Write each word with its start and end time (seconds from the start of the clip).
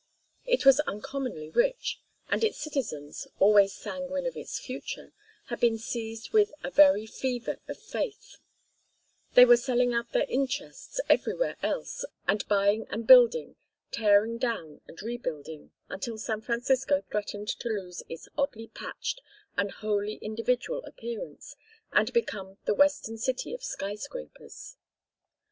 It 0.47 0.65
was 0.65 0.79
uncommonly 0.87 1.51
rich, 1.51 2.01
and 2.27 2.43
its 2.43 2.57
citizens, 2.57 3.27
always 3.37 3.71
sanguine 3.71 4.25
of 4.25 4.35
its 4.35 4.57
future, 4.57 5.13
had 5.49 5.59
been 5.59 5.77
seized 5.77 6.31
with 6.33 6.51
a 6.63 6.71
very 6.71 7.05
fever 7.05 7.59
of 7.67 7.77
faith; 7.77 8.37
they 9.35 9.45
were 9.45 9.57
selling 9.57 9.93
out 9.93 10.11
their 10.11 10.25
interests 10.27 10.99
everywhere 11.07 11.55
else 11.61 12.03
and 12.27 12.47
buying 12.47 12.87
and 12.89 13.05
building, 13.05 13.57
tearing 13.91 14.39
down 14.39 14.81
and 14.87 14.99
rebuilding, 15.03 15.71
until 15.87 16.17
San 16.17 16.41
Francisco 16.41 17.03
threatened 17.11 17.49
to 17.49 17.69
lose 17.69 18.01
its 18.09 18.27
oddly 18.39 18.69
patched 18.69 19.21
and 19.55 19.69
wholly 19.69 20.15
individual 20.15 20.83
appearance 20.85 21.55
and 21.91 22.11
become 22.11 22.57
the 22.65 22.73
Western 22.73 23.19
city 23.19 23.53
of 23.53 23.63
sky 23.63 23.93
scrapers. 23.93 24.77